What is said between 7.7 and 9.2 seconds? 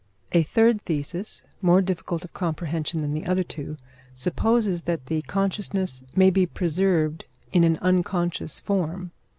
unconscious form.